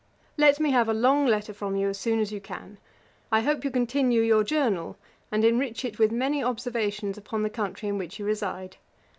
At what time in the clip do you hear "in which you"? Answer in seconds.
7.87-8.25